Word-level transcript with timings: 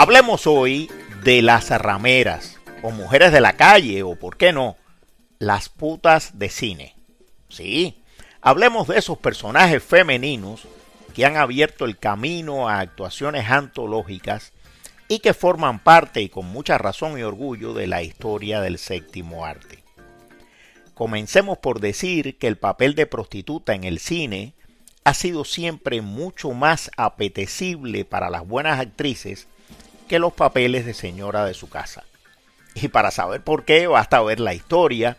Hablemos 0.00 0.46
hoy 0.46 0.90
de 1.24 1.42
las 1.42 1.68
rameras, 1.68 2.58
o 2.82 2.90
mujeres 2.90 3.32
de 3.32 3.42
la 3.42 3.52
calle, 3.52 4.02
o 4.02 4.16
por 4.16 4.38
qué 4.38 4.50
no, 4.50 4.78
las 5.38 5.68
putas 5.68 6.38
de 6.38 6.48
cine. 6.48 6.96
Sí, 7.50 8.02
hablemos 8.40 8.88
de 8.88 8.96
esos 8.96 9.18
personajes 9.18 9.84
femeninos 9.84 10.66
que 11.14 11.26
han 11.26 11.36
abierto 11.36 11.84
el 11.84 11.98
camino 11.98 12.70
a 12.70 12.80
actuaciones 12.80 13.50
antológicas 13.50 14.54
y 15.06 15.18
que 15.18 15.34
forman 15.34 15.80
parte 15.80 16.22
y 16.22 16.30
con 16.30 16.46
mucha 16.46 16.78
razón 16.78 17.18
y 17.18 17.22
orgullo 17.22 17.74
de 17.74 17.86
la 17.86 18.02
historia 18.02 18.62
del 18.62 18.78
séptimo 18.78 19.44
arte. 19.44 19.84
Comencemos 20.94 21.58
por 21.58 21.78
decir 21.78 22.38
que 22.38 22.46
el 22.46 22.56
papel 22.56 22.94
de 22.94 23.04
prostituta 23.04 23.74
en 23.74 23.84
el 23.84 23.98
cine 23.98 24.54
ha 25.04 25.12
sido 25.12 25.44
siempre 25.44 26.00
mucho 26.00 26.52
más 26.52 26.90
apetecible 26.96 28.06
para 28.06 28.30
las 28.30 28.48
buenas 28.48 28.80
actrices 28.80 29.46
que 30.10 30.18
los 30.18 30.32
papeles 30.32 30.84
de 30.86 30.92
señora 30.92 31.44
de 31.44 31.54
su 31.54 31.68
casa. 31.68 32.02
Y 32.74 32.88
para 32.88 33.12
saber 33.12 33.42
por 33.44 33.64
qué, 33.64 33.86
basta 33.86 34.20
ver 34.20 34.40
la 34.40 34.54
historia, 34.54 35.16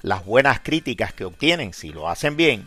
las 0.00 0.24
buenas 0.24 0.60
críticas 0.60 1.12
que 1.12 1.26
obtienen 1.26 1.74
si 1.74 1.90
lo 1.90 2.08
hacen 2.08 2.38
bien, 2.38 2.66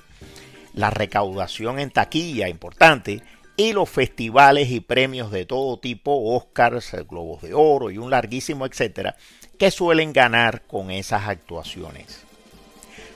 la 0.76 0.92
recaudación 0.92 1.80
en 1.80 1.90
taquilla 1.90 2.48
importante 2.48 3.24
y 3.58 3.74
los 3.74 3.90
festivales 3.90 4.70
y 4.70 4.82
premios 4.82 5.32
de 5.32 5.48
todo 5.48 5.80
tipo, 5.80 6.36
Oscars, 6.36 6.96
Globos 7.10 7.42
de 7.42 7.56
Oro 7.56 7.90
y 7.90 7.98
un 7.98 8.12
larguísimo 8.12 8.68
etcétera, 8.68 9.16
que 9.58 9.72
suelen 9.72 10.14
ganar 10.14 10.62
con 10.68 10.92
esas 10.92 11.28
actuaciones. 11.28 12.22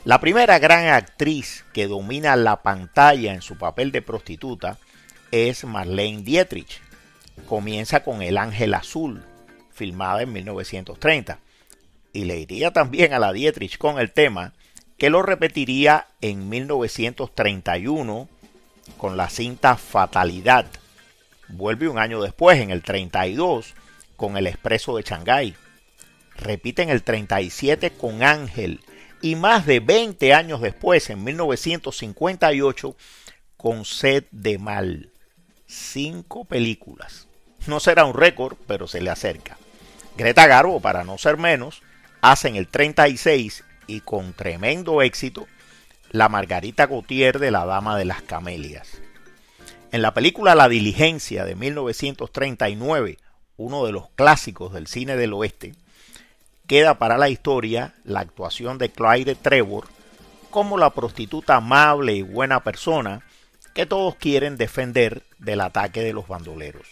La 0.03 0.19
primera 0.19 0.58
gran 0.58 0.88
actriz 0.88 1.64
que 1.73 1.86
domina 1.86 2.36
la 2.36 2.64
pantalla 2.64 3.36
en 3.36 3.44
su 3.44 3.55
papel 3.55 3.92
de 3.92 4.02
prostituta 4.02 4.80
es 5.30 5.64
Marlene 5.64 6.23
Dietrich. 6.23 6.86
Comienza 7.45 8.03
con 8.03 8.21
El 8.21 8.38
Ángel 8.38 8.73
Azul, 8.73 9.23
filmada 9.71 10.21
en 10.21 10.33
1930, 10.33 11.39
y 12.13 12.25
le 12.25 12.39
iría 12.39 12.71
también 12.71 13.13
a 13.13 13.19
la 13.19 13.31
Dietrich 13.31 13.77
con 13.77 13.99
el 13.99 14.11
tema 14.11 14.53
que 14.97 15.09
lo 15.09 15.21
repetiría 15.21 16.08
en 16.21 16.49
1931 16.49 18.27
con 18.97 19.17
la 19.17 19.30
cinta 19.30 19.75
Fatalidad. 19.75 20.65
Vuelve 21.49 21.88
un 21.88 21.99
año 21.99 22.21
después, 22.21 22.59
en 22.59 22.71
el 22.71 22.81
32, 22.81 23.75
con 24.15 24.38
El 24.38 24.47
Expreso 24.47 24.97
de 24.97 25.03
Shanghái. 25.03 25.55
Repite 26.35 26.81
en 26.81 26.89
el 26.89 27.03
37 27.03 27.91
con 27.91 28.23
Ángel 28.23 28.81
y 29.21 29.35
más 29.35 29.65
de 29.65 29.80
20 29.80 30.33
años 30.33 30.61
después, 30.61 31.09
en 31.09 31.23
1958, 31.23 32.95
con 33.55 33.85
Sed 33.85 34.25
de 34.31 34.58
Mal. 34.58 35.11
Cinco 35.67 36.45
películas. 36.45 37.27
No 37.67 37.79
será 37.79 38.05
un 38.05 38.13
récord, 38.13 38.57
pero 38.67 38.87
se 38.87 39.01
le 39.01 39.09
acerca. 39.09 39.57
Greta 40.15 40.47
Garbo, 40.47 40.79
para 40.79 41.03
no 41.03 41.17
ser 41.17 41.37
menos, 41.37 41.81
hace 42.21 42.47
en 42.47 42.55
el 42.55 42.67
36 42.67 43.63
y 43.85 43.99
con 44.01 44.33
tremendo 44.33 45.01
éxito 45.01 45.45
la 46.11 46.29
Margarita 46.29 46.87
Gautier 46.87 47.39
de 47.39 47.51
la 47.51 47.65
Dama 47.65 47.97
de 47.97 48.05
las 48.05 48.21
Camelias. 48.21 49.01
En 49.91 50.01
la 50.01 50.13
película 50.13 50.55
La 50.55 50.69
Diligencia 50.69 51.43
de 51.43 51.55
1939, 51.55 53.17
uno 53.57 53.85
de 53.85 53.91
los 53.91 54.09
clásicos 54.11 54.73
del 54.73 54.87
cine 54.87 55.17
del 55.17 55.33
oeste, 55.33 55.75
queda 56.65 56.97
para 56.97 57.17
la 57.17 57.29
historia 57.29 57.93
la 58.03 58.21
actuación 58.21 58.77
de 58.77 58.89
Clyde 58.89 59.35
Trevor 59.35 59.87
como 60.49 60.77
la 60.77 60.91
prostituta 60.91 61.57
amable 61.57 62.13
y 62.13 62.21
buena 62.21 62.63
persona 62.63 63.21
que 63.77 63.86
todos 63.86 64.15
quieren 64.15 64.58
defender 64.58 65.21
del 65.38 65.61
ataque 65.61 66.02
de 66.02 66.11
los 66.11 66.27
bandoleros. 66.27 66.88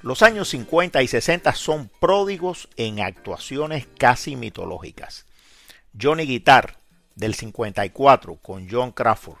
Los 0.00 0.22
años 0.22 0.48
50 0.48 1.02
y 1.02 1.08
60 1.08 1.54
son 1.54 1.90
pródigos 2.00 2.70
en 2.78 3.00
actuaciones 3.00 3.86
casi 3.98 4.34
mitológicas. 4.34 5.26
Johnny 6.00 6.24
Guitar 6.24 6.78
del 7.16 7.34
54 7.34 8.36
con 8.36 8.66
John 8.70 8.92
Crawford 8.92 9.36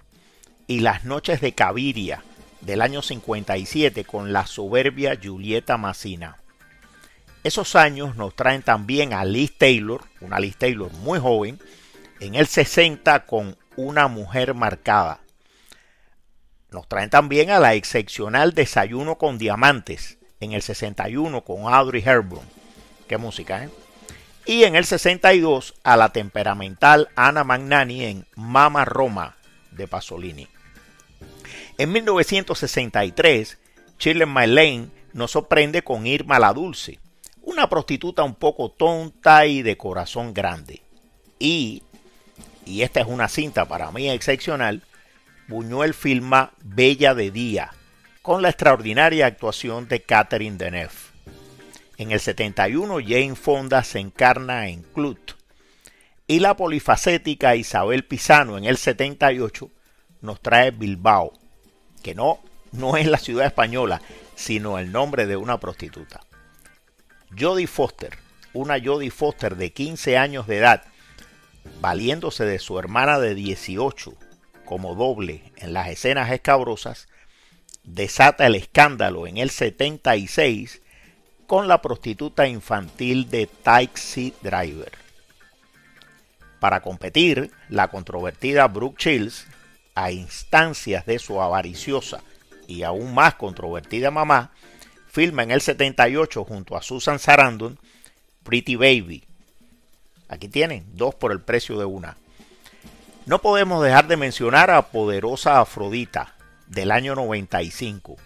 y 0.66 0.80
Las 0.80 1.06
noches 1.06 1.40
de 1.40 1.54
Caviria 1.54 2.22
del 2.60 2.82
año 2.82 3.00
57 3.00 4.04
con 4.04 4.34
la 4.34 4.46
soberbia 4.46 5.18
Julieta 5.22 5.78
Massina. 5.78 6.42
Esos 7.42 7.74
años 7.74 8.16
nos 8.16 8.36
traen 8.36 8.60
también 8.60 9.14
a 9.14 9.24
Liz 9.24 9.56
Taylor, 9.56 10.02
una 10.20 10.40
Liz 10.40 10.58
Taylor 10.58 10.92
muy 10.92 11.18
joven, 11.18 11.58
en 12.20 12.34
el 12.34 12.46
60 12.46 13.24
con 13.24 13.56
Una 13.76 14.08
mujer 14.08 14.52
marcada. 14.52 15.23
Nos 16.74 16.88
traen 16.88 17.08
también 17.08 17.50
a 17.50 17.60
la 17.60 17.74
excepcional 17.74 18.52
Desayuno 18.52 19.16
con 19.16 19.38
Diamantes 19.38 20.18
en 20.40 20.54
el 20.54 20.60
61 20.60 21.44
con 21.44 21.72
Audrey 21.72 22.02
Hepburn. 22.04 22.42
Qué 23.06 23.16
música, 23.16 23.62
¿eh? 23.62 23.70
y 24.44 24.64
en 24.64 24.74
el 24.74 24.84
62 24.84 25.74
a 25.84 25.96
la 25.96 26.08
temperamental 26.08 27.10
Anna 27.14 27.44
Magnani 27.44 28.04
en 28.06 28.26
Mama 28.34 28.84
Roma 28.84 29.36
de 29.70 29.86
Pasolini. 29.86 30.48
En 31.78 31.92
1963, 31.92 33.56
Shirley 33.96 34.26
MacLaine 34.26 34.90
nos 35.12 35.30
sorprende 35.30 35.82
con 35.82 36.08
Irma 36.08 36.40
la 36.40 36.52
Dulce, 36.52 36.98
una 37.42 37.68
prostituta 37.68 38.24
un 38.24 38.34
poco 38.34 38.72
tonta 38.72 39.46
y 39.46 39.62
de 39.62 39.76
corazón 39.76 40.34
grande. 40.34 40.82
Y, 41.38 41.84
y 42.66 42.82
esta 42.82 42.98
es 42.98 43.06
una 43.06 43.28
cinta 43.28 43.64
para 43.64 43.92
mí 43.92 44.10
excepcional, 44.10 44.82
Buñuel 45.46 45.92
filma 45.92 46.52
Bella 46.62 47.14
de 47.14 47.30
Día, 47.30 47.70
con 48.22 48.40
la 48.40 48.48
extraordinaria 48.48 49.26
actuación 49.26 49.88
de 49.88 50.00
Catherine 50.00 50.56
Deneuve. 50.56 50.94
En 51.98 52.12
el 52.12 52.20
71 52.20 52.96
Jane 53.06 53.34
Fonda 53.34 53.84
se 53.84 53.98
encarna 53.98 54.68
en 54.68 54.82
Clut 54.82 55.32
y 56.26 56.40
la 56.40 56.56
polifacética 56.56 57.56
Isabel 57.56 58.06
Pisano 58.06 58.56
en 58.56 58.64
el 58.64 58.78
78 58.78 59.70
nos 60.22 60.40
trae 60.40 60.70
Bilbao, 60.70 61.34
que 62.02 62.14
no, 62.14 62.40
no 62.72 62.96
es 62.96 63.06
la 63.06 63.18
ciudad 63.18 63.46
española, 63.46 64.00
sino 64.34 64.78
el 64.78 64.92
nombre 64.92 65.26
de 65.26 65.36
una 65.36 65.60
prostituta. 65.60 66.22
Jodie 67.38 67.66
Foster, 67.66 68.16
una 68.54 68.82
Jodie 68.82 69.10
Foster 69.10 69.56
de 69.56 69.74
15 69.74 70.16
años 70.16 70.46
de 70.46 70.56
edad, 70.56 70.84
valiéndose 71.82 72.46
de 72.46 72.58
su 72.58 72.78
hermana 72.78 73.18
de 73.18 73.34
18 73.34 74.14
como 74.64 74.94
doble 74.94 75.52
en 75.56 75.72
las 75.72 75.88
escenas 75.88 76.30
escabrosas, 76.30 77.08
desata 77.82 78.46
el 78.46 78.54
escándalo 78.54 79.26
en 79.26 79.38
el 79.38 79.50
76 79.50 80.82
con 81.46 81.68
la 81.68 81.82
prostituta 81.82 82.46
infantil 82.46 83.28
de 83.30 83.46
Taxi 83.46 84.34
Driver. 84.42 84.92
Para 86.60 86.80
competir, 86.80 87.50
la 87.68 87.88
controvertida 87.88 88.66
Brooke 88.68 88.98
Shields, 88.98 89.46
a 89.94 90.10
instancias 90.10 91.06
de 91.06 91.18
su 91.18 91.40
avariciosa 91.40 92.22
y 92.66 92.82
aún 92.82 93.14
más 93.14 93.34
controvertida 93.34 94.10
mamá, 94.10 94.52
filma 95.06 95.42
en 95.42 95.50
el 95.50 95.60
78 95.60 96.44
junto 96.44 96.76
a 96.76 96.82
Susan 96.82 97.18
Sarandon 97.18 97.78
Pretty 98.42 98.76
Baby. 98.76 99.24
Aquí 100.28 100.48
tienen, 100.48 100.86
dos 100.94 101.14
por 101.14 101.32
el 101.32 101.40
precio 101.40 101.78
de 101.78 101.84
una. 101.84 102.16
No 103.26 103.40
podemos 103.40 103.82
dejar 103.82 104.06
de 104.06 104.18
mencionar 104.18 104.70
a 104.70 104.90
Poderosa 104.90 105.58
Afrodita 105.58 106.34
del 106.66 106.90
año 106.90 107.14
95 107.14 108.16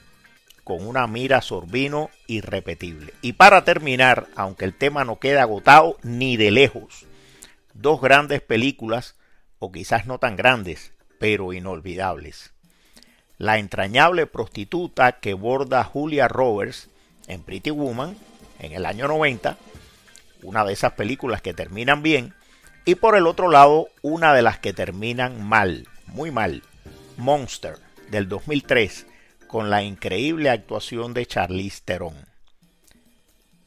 con 0.65 0.85
una 0.85 1.07
mira 1.07 1.41
sorbino 1.41 2.11
irrepetible. 2.27 3.15
Y 3.23 3.35
para 3.35 3.65
terminar, 3.65 4.27
aunque 4.35 4.65
el 4.65 4.75
tema 4.75 5.05
no 5.05 5.21
queda 5.21 5.43
agotado 5.43 5.99
ni 6.03 6.37
de 6.37 6.51
lejos, 6.51 7.07
dos 7.75 8.01
grandes 8.01 8.43
películas, 8.43 9.15
o 9.61 9.71
quizás 9.71 10.07
no 10.07 10.19
tan 10.19 10.35
grandes, 10.35 10.93
pero 11.21 11.53
inolvidables. 11.53 12.53
La 13.39 13.59
entrañable 13.59 14.27
prostituta 14.27 15.21
que 15.21 15.33
borda 15.33 15.85
Julia 15.85 16.27
Roberts 16.27 16.89
en 17.29 17.45
Pretty 17.45 17.71
Woman 17.71 18.17
en 18.59 18.73
el 18.73 18.85
año 18.85 19.07
90, 19.07 19.57
una 20.43 20.65
de 20.65 20.73
esas 20.73 20.95
películas 20.95 21.41
que 21.41 21.55
terminan 21.55 22.03
bien, 22.03 22.35
y 22.89 22.95
por 22.95 23.17
el 23.17 23.27
otro 23.27 23.51
lado, 23.51 23.91
una 24.01 24.33
de 24.33 24.41
las 24.41 24.61
que 24.61 24.73
terminan 24.73 25.47
mal, 25.47 25.87
muy 26.07 26.31
mal, 26.31 26.63
Monster 27.19 27.77
del 28.11 28.31
2003, 28.31 29.05
con 29.47 29.69
la 29.69 29.83
increíble 29.83 30.49
actuación 30.49 31.13
de 31.13 31.27
Charlize 31.27 31.83
Theron. 31.85 32.15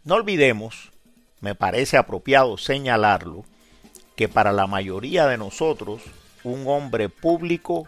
No 0.03 0.15
olvidemos, 0.15 0.91
me 1.39 1.53
parece 1.53 1.97
apropiado 1.97 2.57
señalarlo, 2.57 3.45
que 4.15 4.27
para 4.27 4.51
la 4.51 4.65
mayoría 4.65 5.27
de 5.27 5.37
nosotros 5.37 6.01
un 6.43 6.63
hombre 6.65 7.07
público 7.07 7.87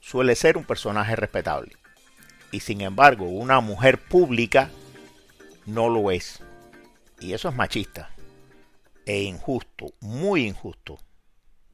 suele 0.00 0.34
ser 0.34 0.56
un 0.56 0.64
personaje 0.64 1.14
respetable. 1.14 1.76
Y 2.50 2.58
sin 2.58 2.80
embargo, 2.80 3.26
una 3.26 3.60
mujer 3.60 4.02
pública 4.02 4.70
no 5.64 5.88
lo 5.88 6.10
es. 6.10 6.40
Y 7.20 7.34
eso 7.34 7.50
es 7.50 7.54
machista. 7.54 8.15
E 9.06 9.22
injusto, 9.22 9.94
muy 10.00 10.46
injusto. 10.46 10.98